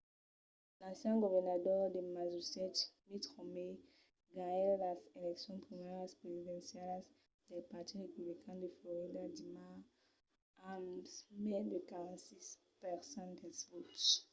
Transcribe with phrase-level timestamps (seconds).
[0.79, 3.71] l’ancian governador de massachusetts mitt romney
[4.35, 7.05] ganhèt las eleccions primàrias presidencialas
[7.49, 9.81] del partit republican de florida dimars
[10.73, 10.95] amb
[11.49, 14.05] mai de 46 per cent dels votes